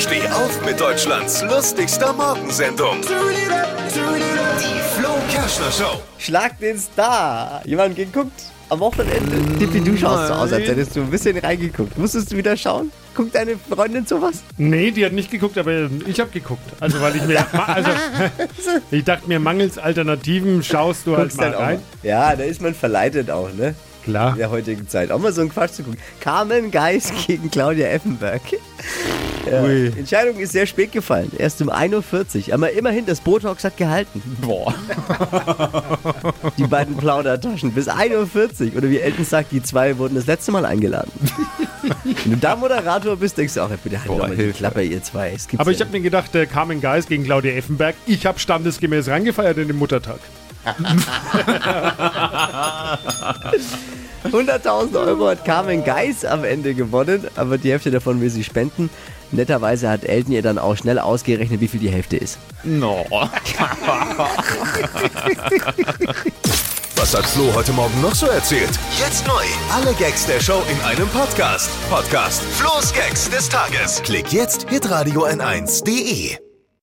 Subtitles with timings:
[0.00, 3.02] Steh auf mit Deutschlands lustigster Morgensendung.
[3.02, 6.00] Die Flo Kerschner Show.
[6.18, 7.60] Schlag den Star.
[7.66, 8.32] Jemand geguckt?
[8.70, 9.58] Am Wochenende?
[9.58, 11.98] Tippi, du schaust so aus, als hättest du ein bisschen reingeguckt.
[11.98, 12.90] Musstest du wieder schauen?
[13.14, 14.42] Guckt deine Freundin sowas?
[14.56, 16.62] Nee, die hat nicht geguckt, aber ich habe gegukt.
[16.80, 17.90] Also weil ich mir, also
[18.90, 21.76] ich dachte mir, mangels Alternativen schaust du halt Guckst mal dann auch rein.
[22.02, 22.08] mal.
[22.08, 23.74] Ja, da ist man verleitet auch, ne?
[24.04, 24.32] Klar.
[24.32, 25.10] In der heutigen Zeit.
[25.10, 25.98] Auch mal so einen Quatsch zu gucken.
[26.20, 28.40] Carmen Geis gegen Claudia Effenberg.
[29.46, 29.62] Ja.
[29.62, 29.86] Ui.
[29.96, 31.30] Entscheidung ist sehr spät gefallen.
[31.38, 32.54] Erst um 1.40 Uhr.
[32.54, 34.22] Aber immerhin, das Botox hat gehalten.
[34.40, 34.74] Boah.
[36.58, 37.72] Die beiden Plaudertaschen.
[37.72, 38.78] Bis 1.40 Uhr.
[38.78, 41.10] Oder wie Elton sagt, die zwei wurden das letzte Mal eingeladen.
[42.04, 44.52] Wenn du da Moderator bist, denkst du auch, bitte halt Boah, mal die.
[44.52, 45.34] Klappe, ihr zwei.
[45.56, 49.58] Aber ich ja habe mir gedacht, Carmen Geis gegen Claudia Effenberg, ich habe standesgemäß reingefeiert
[49.58, 50.20] in den Muttertag.
[54.24, 58.90] 100.000 Euro hat Carmen Geis am Ende gewonnen, aber die Hälfte davon will sie spenden.
[59.32, 62.38] Netterweise hat Elton ihr dann auch schnell ausgerechnet, wie viel die Hälfte ist.
[62.64, 63.06] No.
[66.96, 68.70] Was hat Flo heute Morgen noch so erzählt?
[68.98, 69.44] Jetzt neu.
[69.72, 71.70] Alle Gags der Show in einem Podcast.
[71.88, 74.02] Podcast Flo's Gags des Tages.
[74.02, 76.49] Klick jetzt, hitradio n1.de.